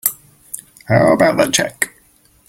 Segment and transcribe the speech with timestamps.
[0.87, 1.93] How about that check?